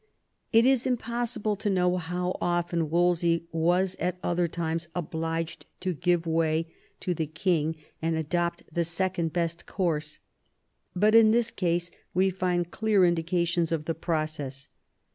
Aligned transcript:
It 0.51 0.65
is 0.65 0.87
impossible 0.87 1.55
to 1.57 1.69
know 1.69 1.97
how 1.97 2.35
often 2.41 2.89
Wolsey 2.89 3.45
was 3.51 3.95
at 3.99 4.17
other 4.23 4.47
times 4.47 4.87
obliged 4.95 5.67
to 5.81 5.93
give 5.93 6.25
way 6.25 6.73
to 7.01 7.13
the 7.13 7.27
king 7.27 7.75
and 8.01 8.15
adopt 8.15 8.63
the 8.73 8.83
second 8.83 9.31
best 9.31 9.67
course; 9.67 10.17
but 10.95 11.13
in 11.13 11.29
this 11.29 11.51
case 11.51 11.91
we 12.15 12.31
find 12.31 12.71
clear 12.71 13.05
indications 13.05 13.71
of 13.71 13.85
the 13.85 13.93
process. 13.93 14.67